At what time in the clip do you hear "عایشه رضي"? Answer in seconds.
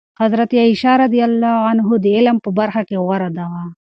0.61-1.19